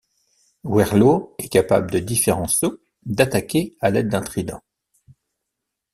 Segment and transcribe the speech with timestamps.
[0.63, 4.63] Whirlo est capable de différents sauts, d'attaquer à l'aide d'un trident.